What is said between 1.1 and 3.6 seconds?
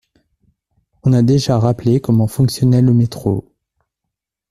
a déjà rappelé comment fonctionnait le métro.